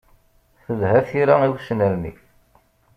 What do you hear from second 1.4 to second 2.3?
i usnerni.